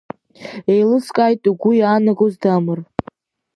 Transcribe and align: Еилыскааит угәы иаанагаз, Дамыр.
Еилыскааит 0.71 1.43
угәы 1.51 1.71
иаанагаз, 1.75 2.33
Дамыр. 2.41 2.79